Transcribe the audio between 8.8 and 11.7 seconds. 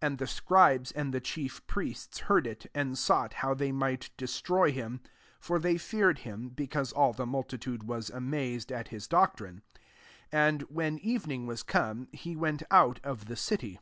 his doctrine. 19 And when even ing was